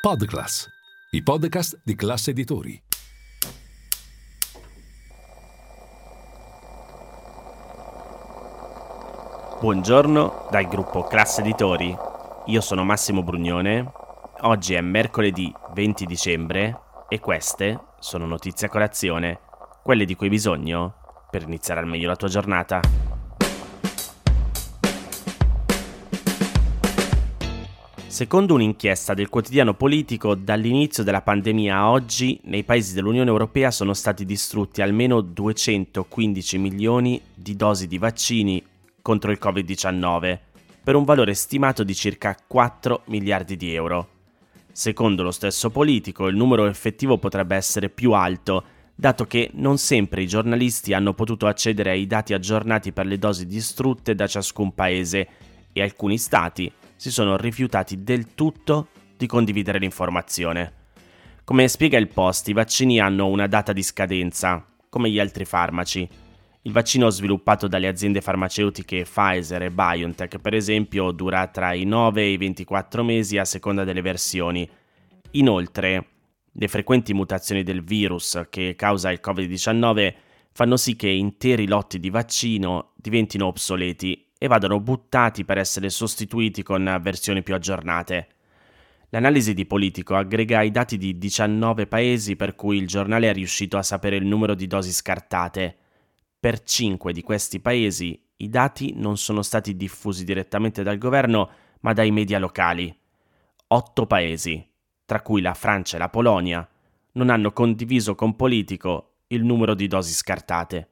Podclass, 0.00 0.66
i 1.10 1.22
podcast 1.22 1.78
di 1.84 1.94
classe 1.94 2.30
editori. 2.30 2.82
Buongiorno 9.60 10.48
dal 10.50 10.66
gruppo 10.68 11.02
Classe 11.02 11.42
Editori. 11.42 11.94
Io 12.46 12.60
sono 12.62 12.82
Massimo 12.82 13.22
Brugnone. 13.22 13.92
Oggi 14.40 14.72
è 14.72 14.80
mercoledì 14.80 15.52
20 15.74 16.06
dicembre 16.06 16.80
e 17.06 17.20
queste 17.20 17.78
sono 17.98 18.24
notizie 18.24 18.68
a 18.68 18.70
colazione, 18.70 19.38
quelle 19.82 20.06
di 20.06 20.14
cui 20.14 20.28
hai 20.28 20.32
bisogno 20.32 21.26
per 21.30 21.42
iniziare 21.42 21.80
al 21.80 21.86
meglio 21.86 22.08
la 22.08 22.16
tua 22.16 22.28
giornata. 22.28 23.09
Secondo 28.20 28.52
un'inchiesta 28.52 29.14
del 29.14 29.30
quotidiano 29.30 29.72
politico, 29.72 30.34
dall'inizio 30.34 31.02
della 31.02 31.22
pandemia 31.22 31.74
a 31.74 31.90
oggi, 31.90 32.38
nei 32.44 32.64
paesi 32.64 32.92
dell'Unione 32.92 33.30
Europea 33.30 33.70
sono 33.70 33.94
stati 33.94 34.26
distrutti 34.26 34.82
almeno 34.82 35.22
215 35.22 36.58
milioni 36.58 37.18
di 37.32 37.56
dosi 37.56 37.86
di 37.86 37.96
vaccini 37.96 38.62
contro 39.00 39.30
il 39.30 39.38
Covid-19, 39.40 40.38
per 40.84 40.96
un 40.96 41.04
valore 41.04 41.32
stimato 41.32 41.82
di 41.82 41.94
circa 41.94 42.36
4 42.46 43.04
miliardi 43.06 43.56
di 43.56 43.72
euro. 43.72 44.08
Secondo 44.70 45.22
lo 45.22 45.30
stesso 45.30 45.70
politico, 45.70 46.26
il 46.26 46.36
numero 46.36 46.66
effettivo 46.66 47.16
potrebbe 47.16 47.56
essere 47.56 47.88
più 47.88 48.12
alto, 48.12 48.62
dato 48.94 49.24
che 49.24 49.48
non 49.54 49.78
sempre 49.78 50.20
i 50.20 50.26
giornalisti 50.26 50.92
hanno 50.92 51.14
potuto 51.14 51.46
accedere 51.46 51.92
ai 51.92 52.06
dati 52.06 52.34
aggiornati 52.34 52.92
per 52.92 53.06
le 53.06 53.18
dosi 53.18 53.46
distrutte 53.46 54.14
da 54.14 54.26
ciascun 54.26 54.74
paese 54.74 55.28
e 55.72 55.80
alcuni 55.80 56.18
stati 56.18 56.70
si 57.00 57.10
sono 57.10 57.38
rifiutati 57.38 58.04
del 58.04 58.34
tutto 58.34 58.88
di 59.16 59.26
condividere 59.26 59.78
l'informazione. 59.78 60.72
Come 61.44 61.66
spiega 61.66 61.96
il 61.96 62.08
post, 62.08 62.48
i 62.48 62.52
vaccini 62.52 63.00
hanno 63.00 63.28
una 63.28 63.46
data 63.46 63.72
di 63.72 63.82
scadenza, 63.82 64.62
come 64.90 65.08
gli 65.08 65.18
altri 65.18 65.46
farmaci. 65.46 66.06
Il 66.60 66.72
vaccino 66.72 67.08
sviluppato 67.08 67.68
dalle 67.68 67.88
aziende 67.88 68.20
farmaceutiche 68.20 69.04
Pfizer 69.04 69.62
e 69.62 69.70
BioNTech, 69.70 70.40
per 70.40 70.52
esempio, 70.52 71.10
dura 71.12 71.46
tra 71.46 71.72
i 71.72 71.84
9 71.84 72.20
e 72.20 72.32
i 72.32 72.36
24 72.36 73.02
mesi 73.02 73.38
a 73.38 73.46
seconda 73.46 73.84
delle 73.84 74.02
versioni. 74.02 74.68
Inoltre, 75.30 76.06
le 76.52 76.68
frequenti 76.68 77.14
mutazioni 77.14 77.62
del 77.62 77.82
virus 77.82 78.42
che 78.50 78.74
causa 78.76 79.10
il 79.10 79.20
Covid-19 79.24 80.14
fanno 80.52 80.76
sì 80.76 80.96
che 80.96 81.08
interi 81.08 81.66
lotti 81.66 81.98
di 81.98 82.10
vaccino 82.10 82.92
diventino 82.96 83.46
obsoleti 83.46 84.29
e 84.42 84.46
vadano 84.46 84.80
buttati 84.80 85.44
per 85.44 85.58
essere 85.58 85.90
sostituiti 85.90 86.62
con 86.62 86.98
versioni 87.02 87.42
più 87.42 87.54
aggiornate. 87.54 88.28
L'analisi 89.10 89.52
di 89.52 89.66
Politico 89.66 90.16
aggrega 90.16 90.62
i 90.62 90.70
dati 90.70 90.96
di 90.96 91.18
19 91.18 91.86
paesi 91.86 92.36
per 92.36 92.54
cui 92.54 92.78
il 92.78 92.86
giornale 92.86 93.28
è 93.28 93.34
riuscito 93.34 93.76
a 93.76 93.82
sapere 93.82 94.16
il 94.16 94.24
numero 94.24 94.54
di 94.54 94.66
dosi 94.66 94.92
scartate. 94.92 95.76
Per 96.40 96.62
5 96.62 97.12
di 97.12 97.20
questi 97.20 97.60
paesi 97.60 98.18
i 98.36 98.48
dati 98.48 98.94
non 98.96 99.18
sono 99.18 99.42
stati 99.42 99.76
diffusi 99.76 100.24
direttamente 100.24 100.82
dal 100.82 100.96
governo, 100.96 101.50
ma 101.80 101.92
dai 101.92 102.10
media 102.10 102.38
locali. 102.38 102.98
8 103.66 104.06
paesi, 104.06 104.66
tra 105.04 105.20
cui 105.20 105.42
la 105.42 105.52
Francia 105.52 105.96
e 105.96 105.98
la 105.98 106.08
Polonia, 106.08 106.66
non 107.12 107.28
hanno 107.28 107.52
condiviso 107.52 108.14
con 108.14 108.36
Politico 108.36 109.16
il 109.26 109.44
numero 109.44 109.74
di 109.74 109.86
dosi 109.86 110.14
scartate. 110.14 110.89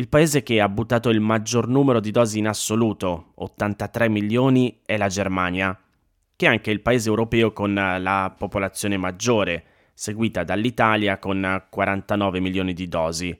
Il 0.00 0.08
paese 0.08 0.42
che 0.42 0.62
ha 0.62 0.68
buttato 0.70 1.10
il 1.10 1.20
maggior 1.20 1.68
numero 1.68 2.00
di 2.00 2.10
dosi 2.10 2.38
in 2.38 2.48
assoluto, 2.48 3.32
83 3.34 4.08
milioni, 4.08 4.80
è 4.86 4.96
la 4.96 5.08
Germania, 5.08 5.78
che 6.36 6.46
è 6.46 6.48
anche 6.48 6.70
il 6.70 6.80
paese 6.80 7.10
europeo 7.10 7.52
con 7.52 7.74
la 7.74 8.34
popolazione 8.34 8.96
maggiore, 8.96 9.62
seguita 9.92 10.42
dall'Italia 10.42 11.18
con 11.18 11.66
49 11.68 12.40
milioni 12.40 12.72
di 12.72 12.88
dosi. 12.88 13.38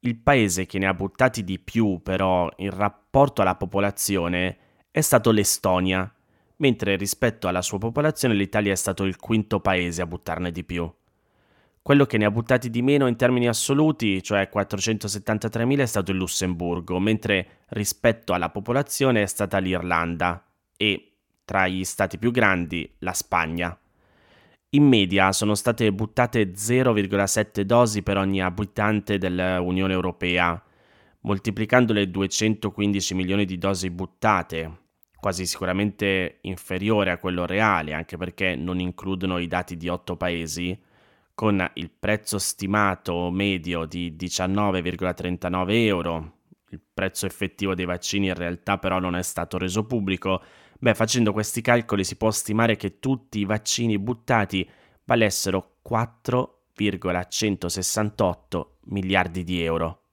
Il 0.00 0.16
paese 0.16 0.66
che 0.66 0.80
ne 0.80 0.88
ha 0.88 0.92
buttati 0.92 1.44
di 1.44 1.60
più, 1.60 2.00
però, 2.02 2.50
in 2.56 2.70
rapporto 2.70 3.42
alla 3.42 3.54
popolazione, 3.54 4.56
è 4.90 5.00
stato 5.00 5.30
l'Estonia, 5.30 6.12
mentre 6.56 6.96
rispetto 6.96 7.46
alla 7.46 7.62
sua 7.62 7.78
popolazione 7.78 8.34
l'Italia 8.34 8.72
è 8.72 8.76
stato 8.76 9.04
il 9.04 9.18
quinto 9.18 9.60
paese 9.60 10.02
a 10.02 10.06
buttarne 10.08 10.50
di 10.50 10.64
più. 10.64 10.92
Quello 11.86 12.04
che 12.04 12.18
ne 12.18 12.24
ha 12.24 12.32
buttati 12.32 12.68
di 12.68 12.82
meno 12.82 13.06
in 13.06 13.14
termini 13.14 13.46
assoluti, 13.46 14.20
cioè 14.20 14.50
473.000, 14.52 15.78
è 15.78 15.86
stato 15.86 16.10
il 16.10 16.16
Lussemburgo, 16.16 16.98
mentre 16.98 17.60
rispetto 17.68 18.32
alla 18.32 18.50
popolazione 18.50 19.22
è 19.22 19.26
stata 19.26 19.58
l'Irlanda 19.58 20.44
e, 20.76 21.12
tra 21.44 21.68
gli 21.68 21.84
stati 21.84 22.18
più 22.18 22.32
grandi, 22.32 22.92
la 22.98 23.12
Spagna. 23.12 23.78
In 24.70 24.82
media 24.82 25.30
sono 25.30 25.54
state 25.54 25.92
buttate 25.92 26.50
0,7 26.50 27.60
dosi 27.60 28.02
per 28.02 28.16
ogni 28.16 28.42
abitante 28.42 29.16
dell'Unione 29.16 29.92
Europea, 29.92 30.60
moltiplicando 31.20 31.92
le 31.92 32.10
215 32.10 33.14
milioni 33.14 33.44
di 33.44 33.58
dosi 33.58 33.90
buttate, 33.90 34.78
quasi 35.20 35.46
sicuramente 35.46 36.38
inferiore 36.40 37.12
a 37.12 37.18
quello 37.18 37.46
reale, 37.46 37.92
anche 37.92 38.16
perché 38.16 38.56
non 38.56 38.80
includono 38.80 39.38
i 39.38 39.46
dati 39.46 39.76
di 39.76 39.86
8 39.86 40.16
paesi, 40.16 40.76
con 41.36 41.70
il 41.74 41.90
prezzo 41.90 42.38
stimato 42.38 43.30
medio 43.30 43.84
di 43.84 44.16
19,39 44.18 45.70
euro. 45.84 46.32
Il 46.70 46.80
prezzo 46.94 47.26
effettivo 47.26 47.74
dei 47.74 47.84
vaccini 47.84 48.28
in 48.28 48.34
realtà 48.34 48.78
però 48.78 48.98
non 48.98 49.14
è 49.14 49.22
stato 49.22 49.58
reso 49.58 49.84
pubblico. 49.84 50.42
Beh, 50.78 50.94
facendo 50.94 51.34
questi 51.34 51.60
calcoli 51.60 52.04
si 52.04 52.16
può 52.16 52.30
stimare 52.30 52.76
che 52.76 53.00
tutti 53.00 53.38
i 53.38 53.44
vaccini 53.44 53.98
buttati 53.98 54.66
valessero 55.04 55.74
4,168 55.82 58.78
miliardi 58.84 59.44
di 59.44 59.62
euro. 59.62 60.04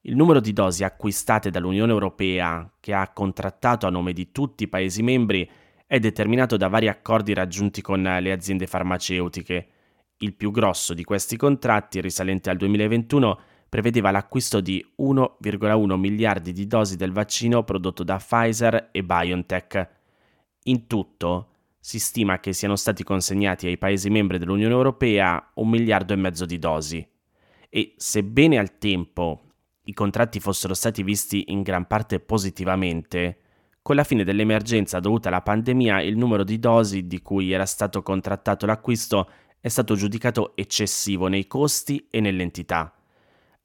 Il 0.00 0.16
numero 0.16 0.40
di 0.40 0.52
dosi 0.52 0.82
acquistate 0.82 1.50
dall'Unione 1.50 1.92
Europea, 1.92 2.68
che 2.80 2.92
ha 2.92 3.08
contrattato 3.12 3.86
a 3.86 3.90
nome 3.90 4.12
di 4.12 4.32
tutti 4.32 4.64
i 4.64 4.68
Paesi 4.68 5.04
membri, 5.04 5.48
è 5.86 6.00
determinato 6.00 6.56
da 6.56 6.66
vari 6.66 6.88
accordi 6.88 7.34
raggiunti 7.34 7.80
con 7.82 8.02
le 8.02 8.32
aziende 8.32 8.66
farmaceutiche 8.66 9.74
il 10.22 10.34
più 10.34 10.50
grosso 10.50 10.94
di 10.94 11.04
questi 11.04 11.36
contratti, 11.36 12.00
risalente 12.00 12.50
al 12.50 12.56
2021, 12.56 13.40
prevedeva 13.68 14.10
l'acquisto 14.10 14.60
di 14.60 14.84
1,1 15.00 15.94
miliardi 15.96 16.52
di 16.52 16.66
dosi 16.66 16.96
del 16.96 17.12
vaccino 17.12 17.62
prodotto 17.62 18.02
da 18.02 18.16
Pfizer 18.16 18.88
e 18.90 19.04
BioNTech. 19.04 19.88
In 20.64 20.86
tutto 20.86 21.48
si 21.78 21.98
stima 21.98 22.40
che 22.40 22.52
siano 22.52 22.76
stati 22.76 23.04
consegnati 23.04 23.66
ai 23.66 23.78
Paesi 23.78 24.10
membri 24.10 24.38
dell'Unione 24.38 24.74
Europea 24.74 25.52
un 25.54 25.68
miliardo 25.68 26.12
e 26.12 26.16
mezzo 26.16 26.44
di 26.44 26.58
dosi. 26.58 27.06
E 27.68 27.94
sebbene 27.96 28.58
al 28.58 28.78
tempo 28.78 29.44
i 29.84 29.94
contratti 29.94 30.40
fossero 30.40 30.74
stati 30.74 31.02
visti 31.02 31.44
in 31.48 31.62
gran 31.62 31.86
parte 31.86 32.20
positivamente, 32.20 33.38
con 33.80 33.96
la 33.96 34.04
fine 34.04 34.24
dell'emergenza 34.24 35.00
dovuta 35.00 35.28
alla 35.28 35.40
pandemia 35.40 36.02
il 36.02 36.16
numero 36.18 36.44
di 36.44 36.58
dosi 36.58 37.06
di 37.06 37.22
cui 37.22 37.52
era 37.52 37.64
stato 37.64 38.02
contrattato 38.02 38.66
l'acquisto 38.66 39.28
è 39.60 39.68
stato 39.68 39.94
giudicato 39.94 40.56
eccessivo 40.56 41.26
nei 41.28 41.46
costi 41.46 42.06
e 42.10 42.20
nell'entità. 42.20 42.94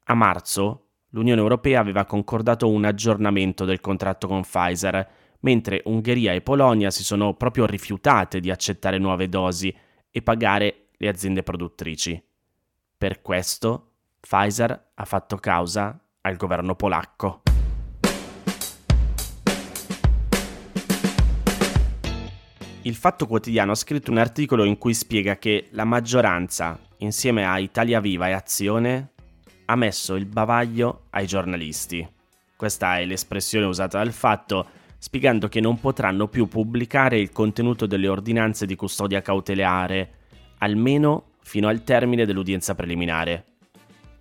A 0.04 0.14
marzo 0.14 0.82
l'Unione 1.10 1.40
Europea 1.40 1.80
aveva 1.80 2.04
concordato 2.04 2.68
un 2.68 2.84
aggiornamento 2.84 3.64
del 3.64 3.80
contratto 3.80 4.26
con 4.26 4.42
Pfizer, 4.42 5.08
mentre 5.40 5.80
Ungheria 5.86 6.32
e 6.32 6.42
Polonia 6.42 6.90
si 6.90 7.02
sono 7.02 7.34
proprio 7.34 7.64
rifiutate 7.64 8.40
di 8.40 8.50
accettare 8.50 8.98
nuove 8.98 9.28
dosi 9.28 9.74
e 10.10 10.22
pagare 10.22 10.88
le 10.96 11.08
aziende 11.08 11.42
produttrici. 11.42 12.22
Per 12.98 13.22
questo 13.22 13.92
Pfizer 14.20 14.90
ha 14.94 15.04
fatto 15.04 15.36
causa 15.36 15.98
al 16.22 16.36
governo 16.36 16.74
polacco. 16.74 17.45
Il 22.86 22.94
Fatto 22.94 23.26
Quotidiano 23.26 23.72
ha 23.72 23.74
scritto 23.74 24.12
un 24.12 24.18
articolo 24.18 24.62
in 24.62 24.78
cui 24.78 24.94
spiega 24.94 25.38
che 25.38 25.66
la 25.70 25.82
maggioranza, 25.82 26.78
insieme 26.98 27.44
a 27.44 27.58
Italia 27.58 27.98
Viva 27.98 28.28
e 28.28 28.32
Azione, 28.32 29.10
ha 29.64 29.74
messo 29.74 30.14
il 30.14 30.24
bavaglio 30.24 31.06
ai 31.10 31.26
giornalisti. 31.26 32.08
Questa 32.54 32.98
è 32.98 33.04
l'espressione 33.04 33.66
usata 33.66 33.98
dal 33.98 34.12
Fatto, 34.12 34.66
spiegando 34.98 35.48
che 35.48 35.58
non 35.58 35.80
potranno 35.80 36.28
più 36.28 36.46
pubblicare 36.46 37.18
il 37.18 37.32
contenuto 37.32 37.86
delle 37.86 38.06
ordinanze 38.06 38.66
di 38.66 38.76
custodia 38.76 39.20
cautelare, 39.20 40.10
almeno 40.58 41.32
fino 41.42 41.66
al 41.66 41.82
termine 41.82 42.24
dell'udienza 42.24 42.76
preliminare. 42.76 43.55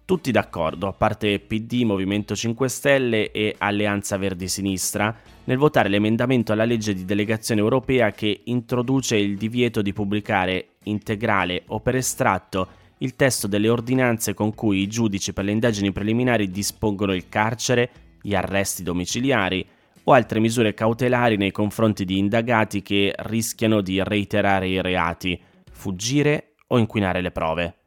Tutti 0.06 0.30
d'accordo, 0.30 0.88
a 0.88 0.94
parte 0.94 1.40
PD, 1.40 1.82
Movimento 1.82 2.36
5 2.36 2.70
Stelle 2.70 3.32
e 3.32 3.56
Alleanza 3.58 4.18
Verdi 4.18 4.48
Sinistra, 4.48 5.18
nel 5.46 5.58
votare 5.58 5.90
l'emendamento 5.90 6.52
alla 6.52 6.64
legge 6.64 6.94
di 6.94 7.06
delegazione 7.06 7.62
europea 7.62 8.12
che 8.12 8.42
introduce 8.44 9.18
il 9.18 9.36
divieto 9.36 9.82
di 9.82 9.94
pubblicare 9.94 10.76
integrale 10.84 11.64
o 11.70 11.80
per 11.80 11.96
estratto 11.96 12.68
il 13.00 13.16
testo 13.16 13.48
delle 13.48 13.68
ordinanze 13.68 14.36
con 14.36 14.54
cui 14.54 14.82
i 14.82 14.88
giudici 14.88 15.34
per 15.34 15.44
le 15.44 15.54
indagini 15.54 15.92
preliminari 15.92 16.52
dispongono 16.52 17.16
il 17.16 17.28
carcere, 17.28 17.90
gli 18.22 18.36
arresti 18.36 18.84
domiciliari 18.84 19.66
o 20.04 20.14
altre 20.14 20.40
misure 20.40 20.76
cautelari 20.76 21.36
nei 21.36 21.52
confronti 21.52 22.06
di 22.06 22.20
indagati 22.20 22.84
che 22.84 23.12
rischiano 23.18 23.82
di 23.82 24.04
reiterare 24.04 24.68
i 24.68 24.80
reati, 24.84 25.42
fuggire 25.72 26.54
o 26.68 26.78
inquinare 26.78 27.22
le 27.22 27.32
prove. 27.32 27.85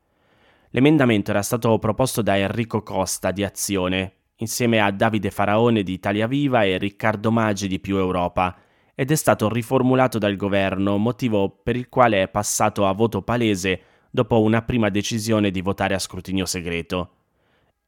L'emendamento 0.70 1.30
era 1.30 1.42
stato 1.42 1.78
proposto 1.78 2.20
da 2.20 2.36
Enrico 2.36 2.82
Costa 2.82 3.30
di 3.30 3.42
Azione, 3.42 4.12
insieme 4.36 4.80
a 4.80 4.90
Davide 4.90 5.30
Faraone 5.30 5.82
di 5.82 5.92
Italia 5.92 6.26
Viva 6.26 6.62
e 6.62 6.76
Riccardo 6.76 7.30
Maggi 7.30 7.68
di 7.68 7.80
Più 7.80 7.96
Europa, 7.96 8.54
ed 8.94 9.10
è 9.10 9.14
stato 9.14 9.48
riformulato 9.48 10.18
dal 10.18 10.36
governo, 10.36 10.98
motivo 10.98 11.48
per 11.48 11.76
il 11.76 11.88
quale 11.88 12.22
è 12.22 12.28
passato 12.28 12.86
a 12.86 12.92
voto 12.92 13.22
palese 13.22 13.80
dopo 14.10 14.40
una 14.42 14.60
prima 14.62 14.90
decisione 14.90 15.50
di 15.50 15.62
votare 15.62 15.94
a 15.94 15.98
scrutinio 15.98 16.44
segreto. 16.44 17.12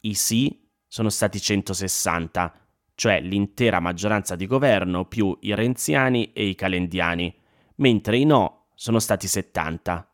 I 0.00 0.14
sì 0.14 0.66
sono 0.86 1.10
stati 1.10 1.38
160, 1.38 2.54
cioè 2.94 3.20
l'intera 3.20 3.80
maggioranza 3.80 4.36
di 4.36 4.46
governo 4.46 5.04
più 5.04 5.36
i 5.40 5.54
renziani 5.54 6.32
e 6.32 6.46
i 6.46 6.54
calendiani, 6.54 7.34
mentre 7.76 8.16
i 8.16 8.24
no 8.24 8.68
sono 8.74 8.98
stati 8.98 9.26
70. 9.26 10.09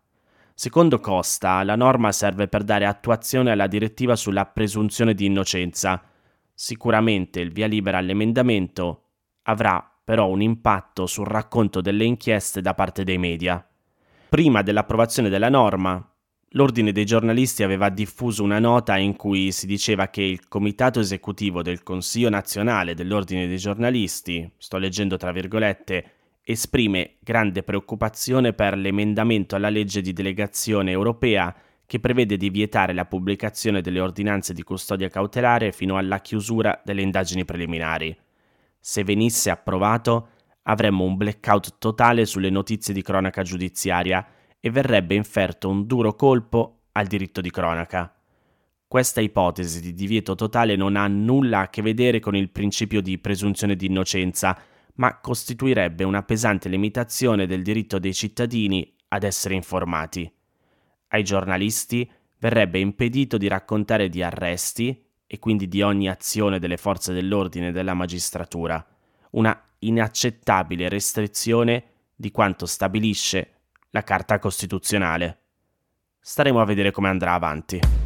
Secondo 0.58 1.00
Costa, 1.00 1.62
la 1.64 1.76
norma 1.76 2.12
serve 2.12 2.48
per 2.48 2.64
dare 2.64 2.86
attuazione 2.86 3.50
alla 3.50 3.66
direttiva 3.66 4.16
sulla 4.16 4.46
presunzione 4.46 5.12
di 5.12 5.26
innocenza. 5.26 6.02
Sicuramente 6.54 7.40
il 7.40 7.52
via 7.52 7.66
libera 7.66 7.98
all'emendamento 7.98 9.02
avrà 9.42 9.86
però 10.02 10.28
un 10.30 10.40
impatto 10.40 11.04
sul 11.04 11.26
racconto 11.26 11.82
delle 11.82 12.04
inchieste 12.04 12.62
da 12.62 12.72
parte 12.72 13.04
dei 13.04 13.18
media. 13.18 13.62
Prima 14.30 14.62
dell'approvazione 14.62 15.28
della 15.28 15.50
norma, 15.50 16.02
l'Ordine 16.52 16.90
dei 16.90 17.04
giornalisti 17.04 17.62
aveva 17.62 17.90
diffuso 17.90 18.42
una 18.42 18.58
nota 18.58 18.96
in 18.96 19.14
cui 19.14 19.52
si 19.52 19.66
diceva 19.66 20.08
che 20.08 20.22
il 20.22 20.48
Comitato 20.48 21.00
esecutivo 21.00 21.60
del 21.60 21.82
Consiglio 21.82 22.30
nazionale 22.30 22.94
dell'Ordine 22.94 23.46
dei 23.46 23.58
giornalisti, 23.58 24.50
sto 24.56 24.78
leggendo 24.78 25.18
tra 25.18 25.32
virgolette, 25.32 26.12
esprime 26.48 27.16
grande 27.18 27.64
preoccupazione 27.64 28.52
per 28.52 28.76
l'emendamento 28.76 29.56
alla 29.56 29.68
legge 29.68 30.00
di 30.00 30.12
delegazione 30.12 30.92
europea 30.92 31.52
che 31.84 31.98
prevede 31.98 32.36
di 32.36 32.50
vietare 32.50 32.92
la 32.92 33.04
pubblicazione 33.04 33.80
delle 33.80 33.98
ordinanze 33.98 34.52
di 34.54 34.62
custodia 34.62 35.08
cautelare 35.08 35.72
fino 35.72 35.96
alla 35.96 36.20
chiusura 36.20 36.80
delle 36.84 37.02
indagini 37.02 37.44
preliminari. 37.44 38.16
Se 38.78 39.02
venisse 39.02 39.50
approvato, 39.50 40.28
avremmo 40.62 41.02
un 41.02 41.16
blackout 41.16 41.78
totale 41.78 42.24
sulle 42.26 42.50
notizie 42.50 42.94
di 42.94 43.02
cronaca 43.02 43.42
giudiziaria 43.42 44.24
e 44.60 44.70
verrebbe 44.70 45.16
inferto 45.16 45.68
un 45.68 45.84
duro 45.84 46.14
colpo 46.14 46.82
al 46.92 47.06
diritto 47.06 47.40
di 47.40 47.50
cronaca. 47.50 48.14
Questa 48.86 49.20
ipotesi 49.20 49.80
di 49.80 49.92
divieto 49.94 50.36
totale 50.36 50.76
non 50.76 50.94
ha 50.94 51.08
nulla 51.08 51.58
a 51.58 51.70
che 51.70 51.82
vedere 51.82 52.20
con 52.20 52.36
il 52.36 52.50
principio 52.50 53.00
di 53.00 53.18
presunzione 53.18 53.74
di 53.74 53.86
innocenza, 53.86 54.56
ma 54.96 55.18
costituirebbe 55.18 56.04
una 56.04 56.22
pesante 56.22 56.68
limitazione 56.68 57.46
del 57.46 57.62
diritto 57.62 57.98
dei 57.98 58.14
cittadini 58.14 58.94
ad 59.08 59.22
essere 59.22 59.54
informati. 59.54 60.30
Ai 61.08 61.24
giornalisti 61.24 62.10
verrebbe 62.38 62.78
impedito 62.78 63.38
di 63.38 63.48
raccontare 63.48 64.08
di 64.08 64.22
arresti 64.22 65.04
e 65.26 65.38
quindi 65.38 65.68
di 65.68 65.82
ogni 65.82 66.08
azione 66.08 66.58
delle 66.58 66.76
forze 66.76 67.12
dell'ordine 67.12 67.68
e 67.68 67.72
della 67.72 67.94
magistratura, 67.94 68.84
una 69.30 69.60
inaccettabile 69.80 70.88
restrizione 70.88 71.84
di 72.14 72.30
quanto 72.30 72.66
stabilisce 72.66 73.52
la 73.90 74.02
Carta 74.02 74.38
Costituzionale. 74.38 75.40
Staremo 76.20 76.60
a 76.60 76.64
vedere 76.64 76.90
come 76.90 77.08
andrà 77.08 77.34
avanti. 77.34 78.05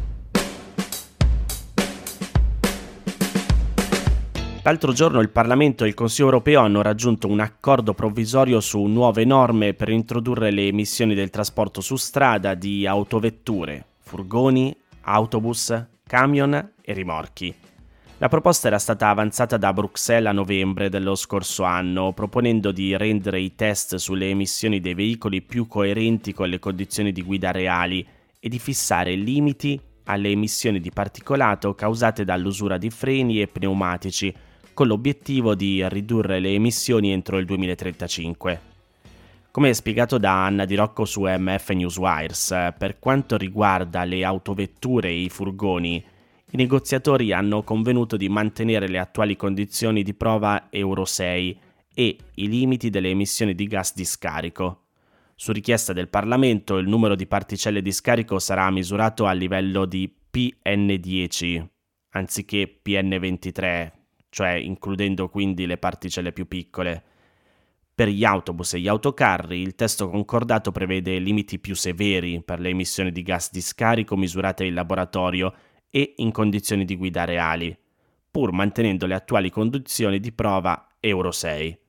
L'altro 4.63 4.93
giorno 4.93 5.21
il 5.21 5.31
Parlamento 5.31 5.83
e 5.83 5.87
il 5.87 5.95
Consiglio 5.95 6.27
europeo 6.27 6.61
hanno 6.61 6.83
raggiunto 6.83 7.27
un 7.27 7.39
accordo 7.39 7.95
provvisorio 7.95 8.59
su 8.59 8.79
nuove 8.83 9.25
norme 9.25 9.73
per 9.73 9.89
introdurre 9.89 10.51
le 10.51 10.67
emissioni 10.67 11.15
del 11.15 11.31
trasporto 11.31 11.81
su 11.81 11.95
strada 11.95 12.53
di 12.53 12.85
autovetture, 12.85 13.83
furgoni, 14.01 14.75
autobus, 15.01 15.83
camion 16.05 16.73
e 16.79 16.93
rimorchi. 16.93 17.55
La 18.19 18.27
proposta 18.27 18.67
era 18.67 18.77
stata 18.77 19.09
avanzata 19.09 19.57
da 19.57 19.73
Bruxelles 19.73 20.29
a 20.29 20.31
novembre 20.31 20.89
dello 20.89 21.15
scorso 21.15 21.63
anno, 21.63 22.13
proponendo 22.13 22.71
di 22.71 22.95
rendere 22.95 23.41
i 23.41 23.55
test 23.55 23.95
sulle 23.95 24.29
emissioni 24.29 24.79
dei 24.79 24.93
veicoli 24.93 25.41
più 25.41 25.65
coerenti 25.65 26.33
con 26.33 26.47
le 26.47 26.59
condizioni 26.59 27.11
di 27.11 27.23
guida 27.23 27.49
reali 27.49 28.05
e 28.39 28.47
di 28.47 28.59
fissare 28.59 29.15
limiti 29.15 29.81
alle 30.03 30.29
emissioni 30.29 30.79
di 30.79 30.91
particolato 30.91 31.73
causate 31.73 32.23
dall'usura 32.23 32.77
di 32.77 32.91
freni 32.91 33.41
e 33.41 33.47
pneumatici, 33.47 34.31
con 34.73 34.87
l'obiettivo 34.87 35.55
di 35.55 35.87
ridurre 35.87 36.39
le 36.39 36.53
emissioni 36.53 37.11
entro 37.11 37.37
il 37.37 37.45
2035. 37.45 38.61
Come 39.51 39.73
spiegato 39.73 40.17
da 40.17 40.45
Anna 40.45 40.65
Di 40.65 40.75
Rocco 40.75 41.05
su 41.05 41.23
MF 41.23 41.69
Newswires, 41.69 42.73
per 42.77 42.99
quanto 42.99 43.37
riguarda 43.37 44.03
le 44.03 44.23
autovetture 44.23 45.09
e 45.09 45.21
i 45.21 45.29
furgoni, 45.29 46.03
i 46.51 46.57
negoziatori 46.57 47.33
hanno 47.33 47.63
convenuto 47.63 48.17
di 48.17 48.29
mantenere 48.29 48.87
le 48.87 48.99
attuali 48.99 49.35
condizioni 49.35 50.03
di 50.03 50.13
prova 50.13 50.67
Euro 50.69 51.05
6 51.05 51.59
e 51.93 52.17
i 52.35 52.47
limiti 52.47 52.89
delle 52.89 53.09
emissioni 53.09 53.53
di 53.53 53.67
gas 53.67 53.93
di 53.93 54.05
scarico. 54.05 54.83
Su 55.35 55.51
richiesta 55.51 55.93
del 55.93 56.07
Parlamento 56.07 56.77
il 56.77 56.87
numero 56.87 57.15
di 57.15 57.27
particelle 57.27 57.81
di 57.81 57.91
scarico 57.91 58.39
sarà 58.39 58.69
misurato 58.69 59.25
a 59.25 59.31
livello 59.31 59.85
di 59.85 60.13
PN10 60.31 61.67
anziché 62.11 62.79
PN23, 62.83 63.91
cioè 64.31 64.53
includendo 64.53 65.29
quindi 65.29 65.67
le 65.67 65.77
particelle 65.77 66.31
più 66.31 66.47
piccole. 66.47 67.03
Per 67.93 68.07
gli 68.07 68.23
autobus 68.23 68.73
e 68.73 68.79
gli 68.79 68.87
autocarri 68.87 69.59
il 69.59 69.75
testo 69.75 70.09
concordato 70.09 70.71
prevede 70.71 71.19
limiti 71.19 71.59
più 71.59 71.75
severi 71.75 72.41
per 72.41 72.59
le 72.59 72.69
emissioni 72.69 73.11
di 73.11 73.21
gas 73.21 73.51
di 73.51 73.61
scarico 73.61 74.15
misurate 74.15 74.63
in 74.63 74.73
laboratorio 74.73 75.53
e 75.89 76.13
in 76.17 76.31
condizioni 76.31 76.85
di 76.85 76.95
guida 76.95 77.25
reali, 77.25 77.77
pur 78.31 78.53
mantenendo 78.53 79.05
le 79.05 79.15
attuali 79.15 79.51
condizioni 79.51 80.19
di 80.21 80.31
prova 80.31 80.95
Euro 81.01 81.31
6. 81.31 81.80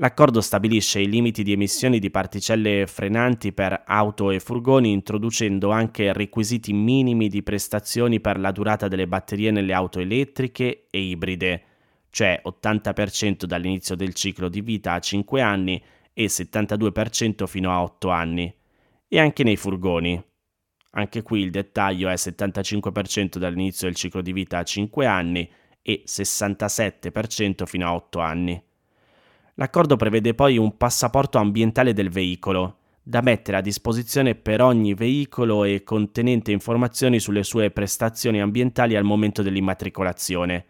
L'accordo 0.00 0.40
stabilisce 0.40 0.98
i 1.00 1.10
limiti 1.10 1.42
di 1.42 1.52
emissioni 1.52 1.98
di 1.98 2.10
particelle 2.10 2.86
frenanti 2.86 3.52
per 3.52 3.82
auto 3.84 4.30
e 4.30 4.40
furgoni 4.40 4.92
introducendo 4.92 5.72
anche 5.72 6.14
requisiti 6.14 6.72
minimi 6.72 7.28
di 7.28 7.42
prestazioni 7.42 8.18
per 8.18 8.40
la 8.40 8.50
durata 8.50 8.88
delle 8.88 9.06
batterie 9.06 9.50
nelle 9.50 9.74
auto 9.74 10.00
elettriche 10.00 10.86
e 10.88 11.00
ibride, 11.00 11.62
cioè 12.08 12.40
80% 12.42 13.44
dall'inizio 13.44 13.94
del 13.94 14.14
ciclo 14.14 14.48
di 14.48 14.62
vita 14.62 14.94
a 14.94 15.00
5 15.00 15.42
anni 15.42 15.82
e 16.14 16.24
72% 16.28 17.46
fino 17.46 17.70
a 17.70 17.82
8 17.82 18.08
anni, 18.08 18.54
e 19.06 19.18
anche 19.18 19.44
nei 19.44 19.56
furgoni. 19.56 20.18
Anche 20.92 21.20
qui 21.20 21.42
il 21.42 21.50
dettaglio 21.50 22.08
è 22.08 22.14
75% 22.14 23.36
dall'inizio 23.36 23.86
del 23.86 23.96
ciclo 23.96 24.22
di 24.22 24.32
vita 24.32 24.56
a 24.56 24.64
5 24.64 25.04
anni 25.04 25.46
e 25.82 26.04
67% 26.06 27.66
fino 27.66 27.86
a 27.86 27.94
8 27.94 28.18
anni. 28.18 28.62
L'accordo 29.60 29.96
prevede 29.96 30.32
poi 30.32 30.56
un 30.56 30.78
passaporto 30.78 31.36
ambientale 31.36 31.92
del 31.92 32.08
veicolo, 32.08 32.78
da 33.02 33.20
mettere 33.20 33.58
a 33.58 33.60
disposizione 33.60 34.34
per 34.34 34.62
ogni 34.62 34.94
veicolo 34.94 35.64
e 35.64 35.82
contenente 35.84 36.50
informazioni 36.50 37.20
sulle 37.20 37.42
sue 37.42 37.70
prestazioni 37.70 38.40
ambientali 38.40 38.96
al 38.96 39.04
momento 39.04 39.42
dell'immatricolazione. 39.42 40.64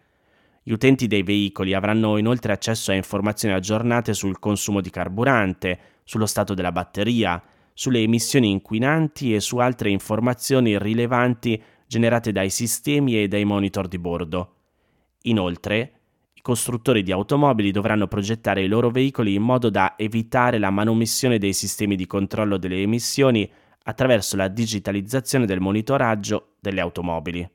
Gli 0.61 0.73
utenti 0.73 1.07
dei 1.07 1.23
veicoli 1.23 1.73
avranno 1.73 2.17
inoltre 2.17 2.51
accesso 2.51 2.91
a 2.91 2.95
informazioni 2.95 3.55
aggiornate 3.55 4.13
sul 4.13 4.39
consumo 4.39 4.81
di 4.81 4.89
carburante, 4.89 5.79
sullo 6.03 6.25
stato 6.25 6.53
della 6.53 6.73
batteria, 6.73 7.41
sulle 7.73 7.99
emissioni 7.99 8.51
inquinanti 8.51 9.33
e 9.33 9.39
su 9.39 9.59
altre 9.59 9.89
informazioni 9.89 10.77
rilevanti 10.77 11.63
generate 11.87 12.33
dai 12.33 12.49
sistemi 12.49 13.23
e 13.23 13.29
dai 13.29 13.45
monitor 13.45 13.87
di 13.87 13.97
bordo. 13.97 14.55
Inoltre, 15.21 16.00
costruttori 16.41 17.03
di 17.03 17.11
automobili 17.11 17.71
dovranno 17.71 18.07
progettare 18.07 18.63
i 18.63 18.67
loro 18.67 18.89
veicoli 18.89 19.35
in 19.35 19.43
modo 19.43 19.69
da 19.69 19.95
evitare 19.97 20.57
la 20.57 20.69
manomissione 20.69 21.37
dei 21.37 21.53
sistemi 21.53 21.95
di 21.95 22.07
controllo 22.07 22.57
delle 22.57 22.81
emissioni 22.81 23.49
attraverso 23.83 24.35
la 24.35 24.47
digitalizzazione 24.47 25.45
del 25.45 25.59
monitoraggio 25.59 26.55
delle 26.59 26.81
automobili. 26.81 27.49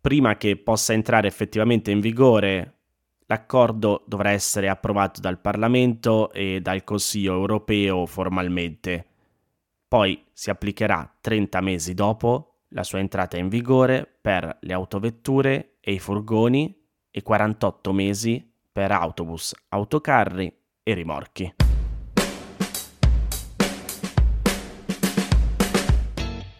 Prima 0.00 0.36
che 0.36 0.56
possa 0.56 0.92
entrare 0.92 1.28
effettivamente 1.28 1.90
in 1.90 2.00
vigore, 2.00 2.74
l'accordo 3.26 4.04
dovrà 4.06 4.30
essere 4.30 4.68
approvato 4.68 5.20
dal 5.20 5.40
Parlamento 5.40 6.32
e 6.32 6.60
dal 6.60 6.84
Consiglio 6.84 7.34
europeo 7.34 8.06
formalmente. 8.06 9.06
Poi 9.86 10.24
si 10.32 10.50
applicherà 10.50 11.16
30 11.20 11.60
mesi 11.60 11.94
dopo 11.94 12.62
la 12.68 12.84
sua 12.84 13.00
entrata 13.00 13.36
in 13.36 13.48
vigore 13.48 14.08
per 14.20 14.58
le 14.60 14.72
autovetture 14.72 15.76
e 15.80 15.92
i 15.92 15.98
furgoni 15.98 16.79
e 17.10 17.22
48 17.22 17.92
mesi 17.92 18.50
per 18.72 18.92
autobus, 18.92 19.52
autocarri 19.68 20.50
e 20.82 20.94
rimorchi. 20.94 21.54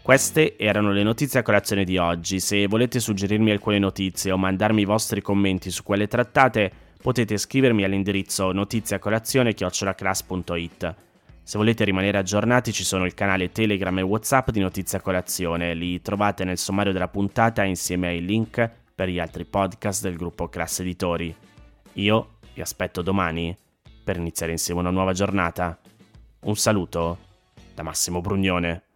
Queste 0.03 0.59
erano 0.59 0.91
le 0.91 1.03
notizie 1.05 1.39
a 1.39 1.45
colazione 1.45 1.85
di 1.85 1.97
oggi. 1.97 2.41
Se 2.41 2.67
volete 2.67 2.99
suggerirmi 2.99 3.53
alcune 3.53 3.79
notizie 3.79 4.33
o 4.33 4.37
mandarmi 4.37 4.81
i 4.81 4.85
vostri 4.85 5.23
commenti 5.23 5.71
su 5.71 5.85
quelle 5.85 6.09
trattate, 6.09 6.73
potete 7.01 7.37
scrivermi 7.37 7.85
all'indirizzo 7.85 8.51
notiziacolazione.it. 8.51 10.95
Se 11.43 11.59
volete 11.59 11.85
rimanere 11.85 12.19
aggiornati 12.19 12.73
ci 12.73 12.83
sono 12.83 13.07
il 13.07 13.15
canale 13.15 13.53
Telegram 13.53 13.97
e 13.99 14.03
Whatsapp 14.03 14.51
di 14.51 14.59
Notizia 14.61 15.01
Colazione, 15.01 15.75
li 15.75 16.03
trovate 16.03 16.43
nel 16.45 16.59
sommario 16.59 16.93
della 16.93 17.09
puntata 17.09 17.63
insieme 17.63 18.09
ai 18.09 18.25
link 18.25 18.80
per 19.01 19.09
gli 19.09 19.19
altri 19.19 19.47
podcast 19.47 20.03
del 20.03 20.19
gruppo 20.19 20.51
Classe 20.51 20.83
Editori. 20.83 21.35
Io 21.95 22.29
vi 22.53 22.61
aspetto 22.61 23.01
domani 23.01 23.57
per 24.05 24.19
iniziare 24.19 24.53
insieme 24.53 24.81
una 24.81 24.91
nuova 24.91 25.15
giornata. 25.15 25.81
Un 26.41 26.55
saluto 26.55 27.17
da 27.75 27.83
Massimo 27.83 28.21
Brugnone. 28.21 28.90